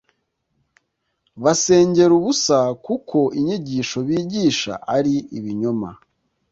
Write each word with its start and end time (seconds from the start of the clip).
basengera 1.43 2.11
ubusa 2.19 2.57
kuko 2.85 3.17
inyigisho 3.39 3.97
bigisha 4.07 4.73
ari 4.95 5.15
ibinyoma 5.37 5.89